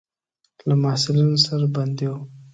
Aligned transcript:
له 0.67 0.75
محصلینو 0.83 1.37
سره 1.45 1.65
بندي 1.75 2.07
وو. 2.09 2.19